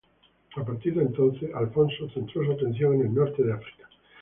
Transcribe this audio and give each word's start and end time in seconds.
A 0.55 0.63
partir 0.65 0.95
de 0.95 1.03
entonces, 1.03 1.51
Alfonso 1.53 2.09
centró 2.09 2.43
su 2.43 2.53
atención 2.53 2.95
en 2.95 3.01
el 3.01 3.13
norte 3.13 3.43
de 3.43 3.53
África. 3.53 3.87